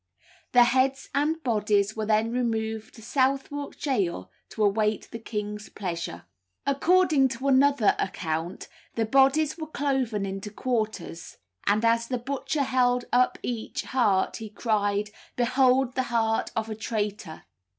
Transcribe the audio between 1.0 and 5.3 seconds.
and bodies were then removed to Southwark gaol to await the